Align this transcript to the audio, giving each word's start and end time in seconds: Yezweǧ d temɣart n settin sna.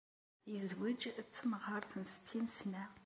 Yezweǧ 0.51 1.01
d 1.25 1.27
temɣart 1.37 1.91
n 2.01 2.03
settin 2.13 2.45
sna. 2.57 2.83